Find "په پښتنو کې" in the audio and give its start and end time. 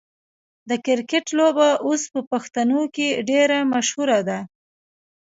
2.13-3.07